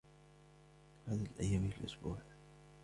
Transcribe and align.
كم 1.05 1.11
عدد 1.13 1.27
الأيام 1.39 1.69
في 1.69 1.81
الأسبوع؟ 1.81 2.17